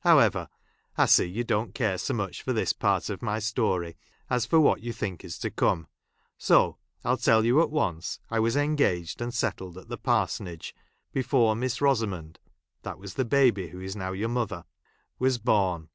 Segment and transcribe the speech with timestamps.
[0.00, 0.50] However,
[0.98, 3.96] I see you don't care so much for this part of my story,
[4.28, 5.86] as for what you think is to come,
[6.36, 10.74] so I'll tell you at once I was engaged, and settled at the parsonage
[11.14, 12.36] before Miss Eosamond
[12.82, 14.66] (that was the baby, who is now your mother)
[15.18, 15.88] was born.